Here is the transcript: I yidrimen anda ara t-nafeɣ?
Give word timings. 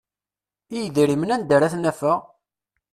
I 0.75 0.77
yidrimen 0.79 1.33
anda 1.35 1.53
ara 1.57 1.71
t-nafeɣ? 1.73 2.19